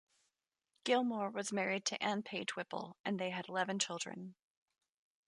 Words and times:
Gilmore 0.83 1.29
was 1.29 1.53
married 1.53 1.85
to 1.85 2.03
Ann 2.03 2.23
Page 2.23 2.55
Whipple, 2.55 2.97
and 3.05 3.19
they 3.19 3.29
had 3.29 3.47
eleven 3.49 3.77
children. 3.77 4.33